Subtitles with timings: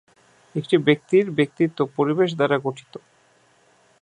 [0.55, 2.93] একটি ব্যক্তির ব্যক্তিত্ব পরিবেশ দ্বারা গঠিত।